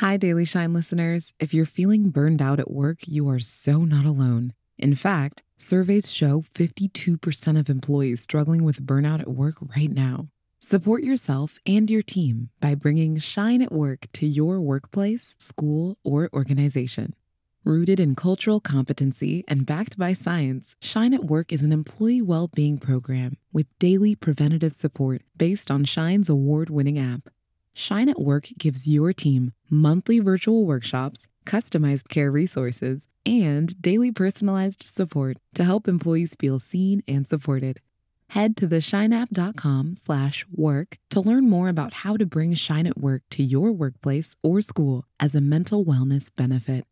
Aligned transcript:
Hi, 0.00 0.18
Daily 0.18 0.44
Shine 0.44 0.74
listeners. 0.74 1.32
If 1.40 1.54
you're 1.54 1.64
feeling 1.64 2.10
burned 2.10 2.42
out 2.42 2.60
at 2.60 2.70
work, 2.70 3.08
you 3.08 3.30
are 3.30 3.38
so 3.38 3.86
not 3.86 4.04
alone. 4.04 4.52
In 4.76 4.94
fact, 4.94 5.42
surveys 5.56 6.12
show 6.12 6.42
52% 6.42 7.58
of 7.58 7.70
employees 7.70 8.20
struggling 8.20 8.62
with 8.62 8.84
burnout 8.84 9.20
at 9.20 9.30
work 9.30 9.54
right 9.74 9.90
now. 9.90 10.28
Support 10.60 11.02
yourself 11.02 11.60
and 11.64 11.88
your 11.88 12.02
team 12.02 12.50
by 12.60 12.74
bringing 12.74 13.18
Shine 13.20 13.62
at 13.62 13.72
Work 13.72 14.08
to 14.12 14.26
your 14.26 14.60
workplace, 14.60 15.34
school, 15.38 15.96
or 16.04 16.28
organization. 16.34 17.14
Rooted 17.64 17.98
in 17.98 18.16
cultural 18.16 18.60
competency 18.60 19.44
and 19.48 19.64
backed 19.64 19.96
by 19.96 20.12
science, 20.12 20.76
Shine 20.78 21.14
at 21.14 21.24
Work 21.24 21.54
is 21.54 21.64
an 21.64 21.72
employee 21.72 22.20
well 22.20 22.48
being 22.48 22.76
program 22.76 23.38
with 23.50 23.78
daily 23.78 24.14
preventative 24.14 24.74
support 24.74 25.22
based 25.38 25.70
on 25.70 25.86
Shine's 25.86 26.28
award 26.28 26.68
winning 26.68 26.98
app. 26.98 27.30
Shine 27.78 28.08
at 28.08 28.18
Work 28.18 28.48
gives 28.58 28.88
your 28.88 29.12
team 29.12 29.52
monthly 29.68 30.18
virtual 30.18 30.64
workshops, 30.64 31.26
customized 31.44 32.08
care 32.08 32.30
resources, 32.32 33.06
and 33.26 33.80
daily 33.82 34.10
personalized 34.10 34.82
support 34.82 35.36
to 35.52 35.62
help 35.62 35.86
employees 35.86 36.34
feel 36.40 36.58
seen 36.58 37.02
and 37.06 37.28
supported. 37.28 37.80
Head 38.30 38.56
to 38.56 38.66
theshineapp.com 38.66 39.94
slash 39.94 40.46
work 40.50 40.96
to 41.10 41.20
learn 41.20 41.50
more 41.50 41.68
about 41.68 41.92
how 41.92 42.16
to 42.16 42.24
bring 42.24 42.54
Shine 42.54 42.86
at 42.86 42.96
Work 42.96 43.24
to 43.32 43.42
your 43.42 43.70
workplace 43.72 44.36
or 44.42 44.62
school 44.62 45.04
as 45.20 45.34
a 45.34 45.42
mental 45.42 45.84
wellness 45.84 46.30
benefit. 46.34 46.86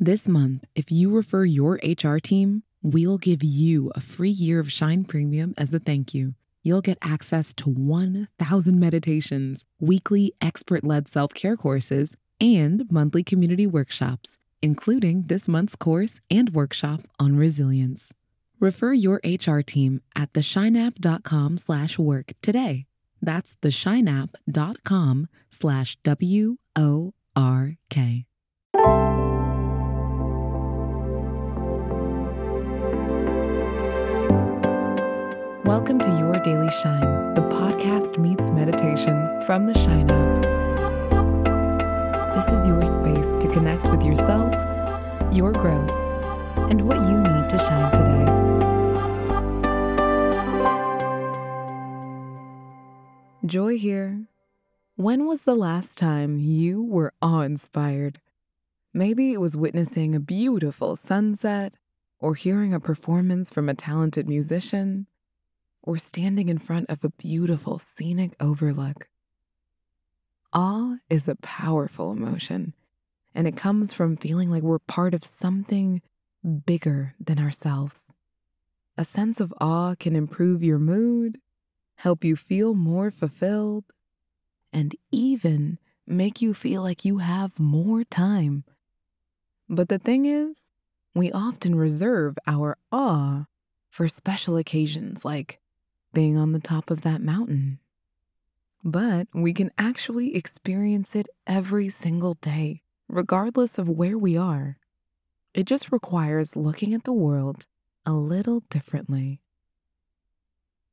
This 0.00 0.26
month, 0.26 0.64
if 0.74 0.90
you 0.90 1.14
refer 1.14 1.44
your 1.44 1.78
HR 1.84 2.18
team, 2.18 2.64
we'll 2.82 3.18
give 3.18 3.44
you 3.44 3.92
a 3.94 4.00
free 4.00 4.30
year 4.30 4.58
of 4.58 4.72
Shine 4.72 5.04
Premium 5.04 5.54
as 5.56 5.72
a 5.72 5.78
thank 5.78 6.12
you 6.12 6.34
you'll 6.64 6.80
get 6.80 6.98
access 7.00 7.54
to 7.54 7.70
1,000 7.70 8.80
meditations, 8.80 9.64
weekly 9.78 10.32
expert 10.40 10.82
led 10.82 11.06
self 11.08 11.32
care 11.32 11.56
courses, 11.56 12.16
and 12.40 12.90
monthly 12.90 13.22
community 13.22 13.68
workshops, 13.68 14.36
including 14.60 15.22
this 15.28 15.46
month's 15.46 15.76
course 15.76 16.20
and 16.28 16.50
workshop 16.50 17.02
on 17.20 17.36
resilience. 17.36 18.12
Refer 18.58 18.92
your 18.94 19.20
HR 19.24 19.60
team 19.60 20.00
at 20.16 20.32
theshineapp.com 20.32 21.58
slash 21.58 21.98
work 21.98 22.32
today. 22.42 22.86
That's 23.22 23.54
theshineapp.com 23.62 25.28
slash 25.50 25.96
W 26.02 26.56
O 26.76 27.14
R 27.36 27.76
K. 27.90 28.26
Welcome 35.64 35.98
to 36.00 36.08
Your 36.18 36.38
Daily 36.40 36.70
Shine, 36.70 37.32
the 37.32 37.40
podcast 37.40 38.18
meets 38.18 38.50
meditation 38.50 39.40
from 39.46 39.66
the 39.66 39.72
Shine 39.72 40.10
app. 40.10 40.42
This 42.34 42.46
is 42.52 42.68
your 42.68 42.84
space 42.84 43.34
to 43.42 43.48
connect 43.50 43.82
with 43.84 44.02
yourself, 44.02 44.52
your 45.34 45.52
growth, 45.52 45.88
and 46.70 46.86
what 46.86 47.00
you 47.08 47.16
need 47.16 47.48
to 47.48 47.58
shine 47.58 47.90
today. 47.92 48.26
Joy 53.46 53.78
here. 53.78 54.26
When 54.96 55.26
was 55.26 55.44
the 55.44 55.56
last 55.56 55.96
time 55.96 56.38
you 56.38 56.82
were 56.82 57.14
awe 57.22 57.40
inspired? 57.40 58.20
Maybe 58.92 59.32
it 59.32 59.40
was 59.40 59.56
witnessing 59.56 60.14
a 60.14 60.20
beautiful 60.20 60.94
sunset 60.94 61.72
or 62.20 62.34
hearing 62.34 62.74
a 62.74 62.80
performance 62.80 63.48
from 63.48 63.70
a 63.70 63.74
talented 63.74 64.28
musician 64.28 65.06
or 65.84 65.98
standing 65.98 66.48
in 66.48 66.56
front 66.56 66.88
of 66.88 67.04
a 67.04 67.10
beautiful 67.10 67.78
scenic 67.78 68.34
overlook. 68.40 69.08
Awe 70.52 70.96
is 71.10 71.28
a 71.28 71.36
powerful 71.36 72.10
emotion, 72.10 72.72
and 73.34 73.46
it 73.46 73.56
comes 73.56 73.92
from 73.92 74.16
feeling 74.16 74.50
like 74.50 74.62
we're 74.62 74.78
part 74.78 75.12
of 75.12 75.24
something 75.24 76.00
bigger 76.64 77.12
than 77.20 77.38
ourselves. 77.38 78.12
A 78.96 79.04
sense 79.04 79.40
of 79.40 79.52
awe 79.60 79.94
can 79.94 80.16
improve 80.16 80.62
your 80.62 80.78
mood, 80.78 81.38
help 81.96 82.24
you 82.24 82.34
feel 82.34 82.74
more 82.74 83.10
fulfilled, 83.10 83.84
and 84.72 84.94
even 85.12 85.78
make 86.06 86.40
you 86.40 86.54
feel 86.54 86.80
like 86.80 87.04
you 87.04 87.18
have 87.18 87.60
more 87.60 88.04
time. 88.04 88.64
But 89.68 89.90
the 89.90 89.98
thing 89.98 90.24
is, 90.24 90.70
we 91.14 91.30
often 91.30 91.74
reserve 91.74 92.38
our 92.46 92.78
awe 92.90 93.46
for 93.90 94.08
special 94.08 94.56
occasions 94.56 95.24
like 95.24 95.58
being 96.14 96.36
on 96.36 96.52
the 96.52 96.60
top 96.60 96.90
of 96.90 97.02
that 97.02 97.20
mountain. 97.20 97.78
But 98.82 99.28
we 99.34 99.52
can 99.52 99.70
actually 99.76 100.36
experience 100.36 101.14
it 101.14 101.28
every 101.46 101.88
single 101.88 102.34
day, 102.34 102.82
regardless 103.08 103.78
of 103.78 103.88
where 103.88 104.16
we 104.16 104.36
are. 104.36 104.78
It 105.52 105.66
just 105.66 105.92
requires 105.92 106.56
looking 106.56 106.94
at 106.94 107.04
the 107.04 107.12
world 107.12 107.66
a 108.06 108.12
little 108.12 108.60
differently. 108.70 109.40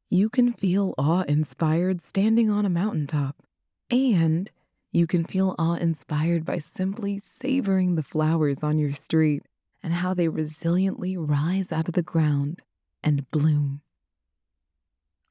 You 0.10 0.30
can 0.30 0.52
feel 0.52 0.94
awe 0.98 1.24
inspired 1.24 2.02
standing 2.02 2.50
on 2.50 2.66
a 2.66 2.70
mountaintop, 2.70 3.44
and 3.90 4.52
you 4.92 5.08
can 5.08 5.24
feel 5.24 5.56
awe 5.58 5.76
inspired 5.76 6.46
by 6.46 6.60
simply 6.60 7.18
savoring 7.18 7.96
the 7.96 8.04
flowers 8.04 8.62
on 8.62 8.78
your 8.78 8.92
street 8.92 9.44
and 9.82 9.94
how 9.94 10.14
they 10.14 10.28
resiliently 10.28 11.16
rise 11.18 11.72
out 11.72 11.88
of 11.88 11.94
the 11.94 12.04
ground 12.04 12.62
and 13.04 13.30
bloom. 13.32 13.82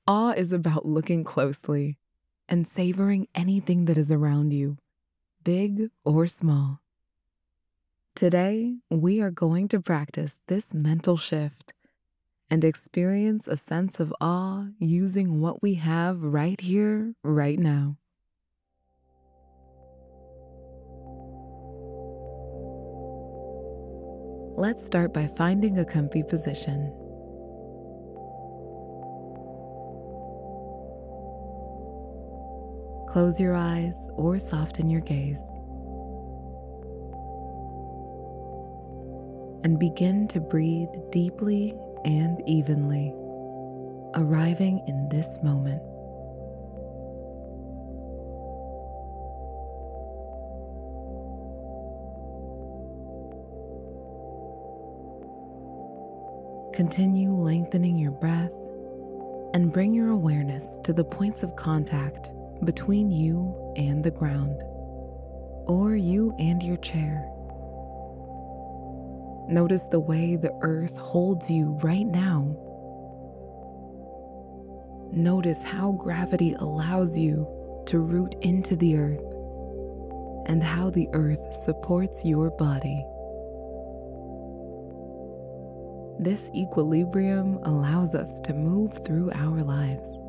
Awe 0.07 0.33
is 0.33 0.53
about 0.53 0.87
looking 0.87 1.25
closely 1.25 1.99
and 2.49 2.67
savoring 2.67 3.29
anything 3.35 3.85
that 3.85 3.99
is 3.99 4.11
around 4.11 4.53
you, 4.53 4.77
big 5.45 5.91
or 6.05 6.27
small. 6.27 6.81
Today, 8.15 8.77
we 8.91 9.21
are 9.21 9.31
going 9.31 9.69
to 9.69 9.81
practice 9.81 10.43
this 10.47 10.75
mental 10.75 11.17
shift 11.17 11.73
and 12.51 12.65
experience 12.65 13.47
a 13.47 13.57
sense 13.57 14.01
of 14.01 14.13
awe 14.21 14.67
using 14.79 15.41
what 15.41 15.63
we 15.63 15.75
have 15.75 16.21
right 16.21 16.61
here, 16.61 17.15
right 17.23 17.59
now. 17.59 17.97
Let's 24.57 24.85
start 24.85 25.15
by 25.15 25.27
finding 25.27 25.79
a 25.79 25.85
comfy 25.85 26.23
position. 26.23 26.93
Close 33.11 33.41
your 33.41 33.57
eyes 33.57 34.09
or 34.15 34.39
soften 34.39 34.89
your 34.89 35.01
gaze. 35.01 35.43
And 39.65 39.81
begin 39.81 40.29
to 40.29 40.39
breathe 40.39 40.91
deeply 41.11 41.75
and 42.05 42.41
evenly, 42.47 43.13
arriving 44.15 44.85
in 44.87 45.09
this 45.09 45.39
moment. 45.43 45.83
Continue 56.73 57.33
lengthening 57.35 57.99
your 57.99 58.13
breath 58.13 58.53
and 59.53 59.73
bring 59.73 59.95
your 59.95 60.11
awareness 60.11 60.79
to 60.85 60.93
the 60.93 61.03
points 61.03 61.43
of 61.43 61.57
contact 61.57 62.31
between 62.65 63.11
you 63.11 63.73
and 63.77 64.05
the 64.05 64.11
ground, 64.11 64.63
or 65.67 65.97
you 65.97 66.35
and 66.39 66.63
your 66.63 66.77
chair. 66.79 67.27
Notice 69.49 69.87
the 69.87 70.01
way 70.01 70.37
the 70.37 70.57
earth 70.63 70.97
holds 70.99 71.51
you 71.51 71.79
right 71.83 72.07
now. 72.07 72.57
Notice 75.13 75.65
how 75.65 75.93
gravity 75.93 76.53
allows 76.55 77.19
you 77.19 77.49
to 77.87 77.99
root 77.99 78.35
into 78.43 78.77
the 78.77 78.97
earth 78.97 79.35
and 80.47 80.63
how 80.63 80.91
the 80.91 81.09
earth 81.13 81.53
supports 81.53 82.25
your 82.25 82.51
body. 82.51 83.05
This 86.23 86.51
equilibrium 86.55 87.59
allows 87.63 88.15
us 88.15 88.41
to 88.43 88.53
move 88.53 89.05
through 89.05 89.33
our 89.33 89.63
lives 89.63 90.21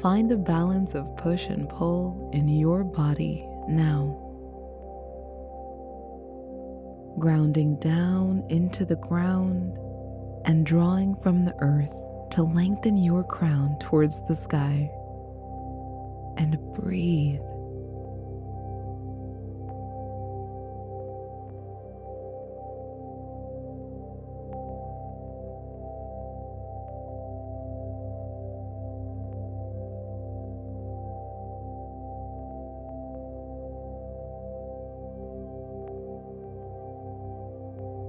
Find 0.00 0.30
a 0.30 0.36
balance 0.36 0.94
of 0.94 1.16
push 1.16 1.48
and 1.48 1.68
pull 1.68 2.30
in 2.32 2.46
your 2.46 2.84
body 2.84 3.48
now. 3.66 4.16
Grounding 7.18 7.76
down 7.80 8.44
into 8.48 8.84
the 8.84 8.94
ground 8.94 9.76
and 10.44 10.64
drawing 10.64 11.16
from 11.16 11.44
the 11.44 11.54
earth 11.58 11.92
to 12.30 12.44
lengthen 12.44 12.96
your 12.96 13.24
crown 13.24 13.76
towards 13.80 14.22
the 14.28 14.36
sky. 14.36 14.88
And 16.36 16.58
breathe. 16.74 17.57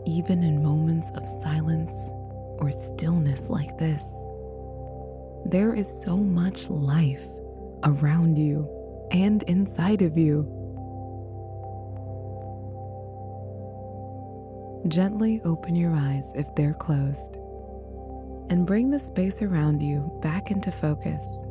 Even 0.09 0.41
in 0.43 0.63
moments 0.63 1.11
of 1.11 1.27
silence 1.27 2.09
or 2.57 2.71
stillness 2.71 3.49
like 3.49 3.77
this. 3.77 4.03
There 5.45 5.75
is 5.75 6.01
so 6.01 6.17
much 6.17 6.67
life 6.69 7.25
around 7.83 8.37
you 8.37 8.67
and 9.11 9.43
inside 9.43 10.01
of 10.01 10.17
you. 10.17 10.55
Gently 14.87 15.41
open 15.45 15.75
your 15.75 15.93
eyes 15.93 16.31
if 16.35 16.53
they're 16.55 16.73
closed 16.73 17.35
and 18.49 18.65
bring 18.65 18.89
the 18.89 18.97
space 18.97 19.43
around 19.43 19.81
you 19.83 20.11
back 20.23 20.49
into 20.49 20.71
focus. 20.71 21.45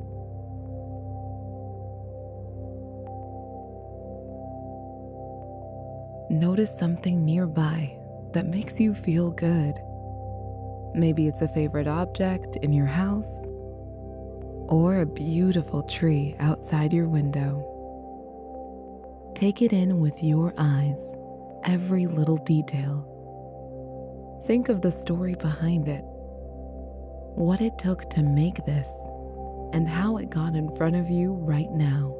Notice 6.31 6.77
something 6.77 7.25
nearby 7.25 7.95
that 8.33 8.47
makes 8.47 8.79
you 8.79 8.95
feel 8.95 9.31
good. 9.31 9.79
Maybe 10.95 11.27
it's 11.29 11.43
a 11.43 11.49
favorite 11.49 11.87
object 11.87 12.57
in 12.57 12.73
your 12.73 12.87
house 12.87 13.47
or 14.69 15.01
a 15.01 15.07
beautiful 15.07 15.83
tree 15.83 16.35
outside 16.39 16.93
your 16.93 17.09
window. 17.09 17.65
Take 19.35 19.63
it 19.63 19.73
in 19.73 20.01
with 20.01 20.23
your 20.23 20.53
eyes, 20.59 21.17
every 21.65 22.07
little 22.07 22.39
detail. 22.39 23.05
Think 24.47 24.69
of 24.69 24.83
the 24.83 24.91
story 24.91 25.35
behind 25.35 25.89
it, 25.89 26.03
what 27.35 27.61
it 27.61 27.79
took 27.79 28.11
to 28.11 28.23
make 28.23 28.65
this, 28.67 28.95
and 29.73 29.89
how 29.89 30.17
it 30.17 30.31
got 30.31 30.57
in 30.57 30.75
front 30.75 30.97
of 30.97 31.09
you 31.09 31.35
right 31.35 31.71
now. 31.71 32.18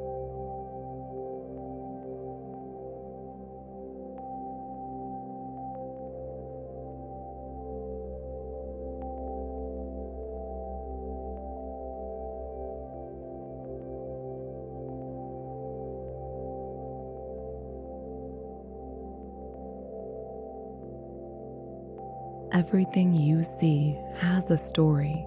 Everything 22.59 23.13
you 23.13 23.41
see 23.41 23.97
has 24.17 24.51
a 24.51 24.57
story. 24.57 25.25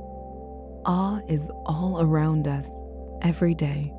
Awe 0.84 1.18
is 1.28 1.48
all 1.64 2.02
around 2.02 2.46
us 2.46 2.82
every 3.22 3.54
day. 3.54 3.90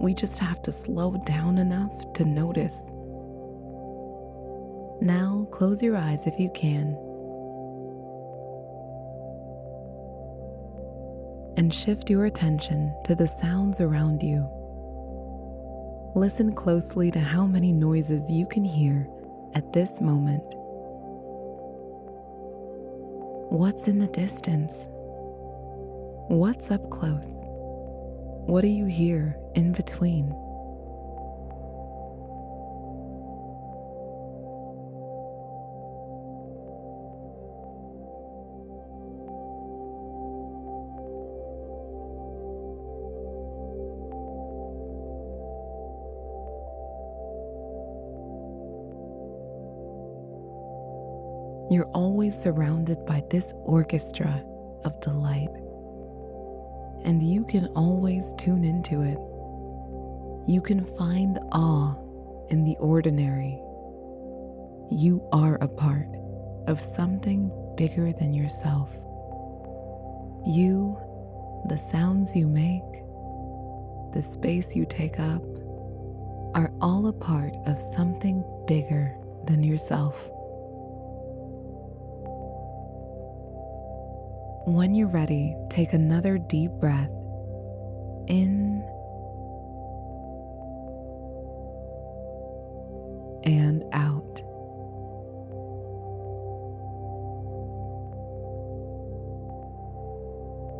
We 0.00 0.14
just 0.14 0.38
have 0.38 0.62
to 0.62 0.70
slow 0.70 1.16
down 1.26 1.58
enough 1.58 2.12
to 2.12 2.24
notice. 2.24 2.92
Now, 5.02 5.48
close 5.50 5.82
your 5.82 5.96
eyes 5.96 6.28
if 6.28 6.38
you 6.38 6.50
can. 6.54 6.96
And 11.56 11.74
shift 11.74 12.08
your 12.08 12.26
attention 12.26 12.94
to 13.06 13.16
the 13.16 13.26
sounds 13.26 13.80
around 13.80 14.22
you. 14.22 14.48
Listen 16.14 16.54
closely 16.54 17.10
to 17.10 17.18
how 17.18 17.44
many 17.44 17.72
noises 17.72 18.30
you 18.30 18.46
can 18.46 18.64
hear 18.64 19.08
at 19.56 19.72
this 19.72 20.00
moment. 20.00 20.54
What's 23.50 23.88
in 23.88 23.98
the 23.98 24.08
distance? 24.08 24.88
What's 26.28 26.70
up 26.70 26.90
close? 26.90 27.46
What 28.44 28.60
do 28.60 28.68
you 28.68 28.84
hear 28.84 29.38
in 29.54 29.72
between? 29.72 30.34
You're 51.70 51.90
always 51.92 52.40
surrounded 52.40 53.04
by 53.04 53.22
this 53.30 53.52
orchestra 53.64 54.42
of 54.84 54.98
delight, 55.00 55.50
and 57.04 57.22
you 57.22 57.44
can 57.44 57.66
always 57.76 58.32
tune 58.38 58.64
into 58.64 59.02
it. 59.02 59.18
You 60.50 60.62
can 60.62 60.82
find 60.82 61.38
awe 61.52 61.94
in 62.48 62.64
the 62.64 62.76
ordinary. 62.78 63.60
You 64.90 65.22
are 65.30 65.56
a 65.60 65.68
part 65.68 66.08
of 66.68 66.80
something 66.80 67.50
bigger 67.76 68.14
than 68.14 68.32
yourself. 68.32 68.94
You, 70.46 70.98
the 71.68 71.76
sounds 71.76 72.34
you 72.34 72.46
make, 72.46 73.02
the 74.14 74.22
space 74.22 74.74
you 74.74 74.86
take 74.86 75.20
up, 75.20 75.42
are 76.54 76.72
all 76.80 77.08
a 77.08 77.12
part 77.12 77.54
of 77.66 77.78
something 77.78 78.42
bigger 78.66 79.14
than 79.44 79.62
yourself. 79.62 80.30
When 84.68 84.94
you're 84.94 85.08
ready, 85.08 85.56
take 85.70 85.94
another 85.94 86.36
deep 86.36 86.70
breath 86.72 87.08
in 88.28 88.84
and 93.44 93.82
out. 93.94 94.42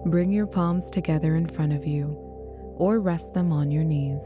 Bring 0.04 0.32
your 0.32 0.46
palms 0.46 0.90
together 0.90 1.34
in 1.34 1.46
front 1.46 1.72
of 1.72 1.86
you 1.86 2.08
or 2.76 3.00
rest 3.00 3.32
them 3.32 3.52
on 3.52 3.70
your 3.70 3.84
knees. 3.84 4.22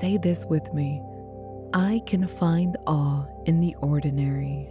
Say 0.00 0.16
this 0.16 0.46
with 0.46 0.72
me 0.72 1.02
I 1.74 2.00
can 2.06 2.26
find 2.26 2.74
awe 2.86 3.26
in 3.44 3.60
the 3.60 3.76
ordinary. 3.82 4.66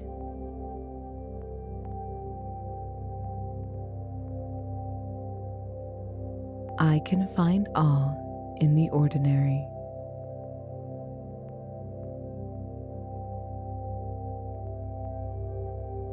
I 6.80 7.02
can 7.06 7.28
find 7.30 7.68
awe 7.76 8.14
in 8.62 8.76
the 8.76 8.88
ordinary. 8.90 9.66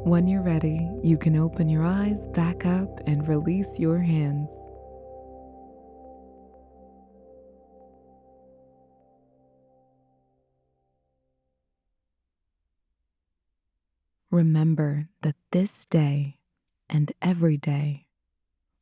When 0.09 0.27
you're 0.27 0.41
ready, 0.41 0.89
you 1.03 1.19
can 1.19 1.35
open 1.35 1.69
your 1.69 1.83
eyes 1.83 2.27
back 2.29 2.65
up 2.65 2.99
and 3.05 3.27
release 3.27 3.77
your 3.77 3.99
hands. 3.99 4.49
Remember 14.31 15.09
that 15.21 15.35
this 15.51 15.85
day 15.85 16.39
and 16.89 17.11
every 17.21 17.57
day 17.57 18.07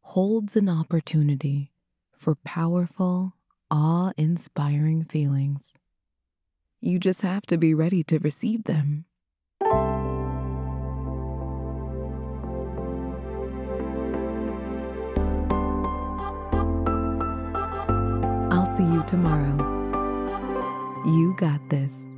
holds 0.01 0.55
an 0.55 0.69
opportunity 0.69 1.72
for 2.23 2.35
powerful, 2.45 3.33
awe 3.69 4.13
inspiring 4.15 5.03
feelings. 5.03 5.77
You 6.79 6.97
just 6.97 7.21
have 7.21 7.45
to 7.47 7.57
be 7.57 7.73
ready 7.73 8.01
to 8.05 8.17
receive 8.17 8.63
them. 8.63 9.03
I'll 18.49 18.71
see 18.77 18.83
you 18.83 19.03
tomorrow. 19.05 19.57
You 21.05 21.35
got 21.37 21.59
this. 21.69 22.13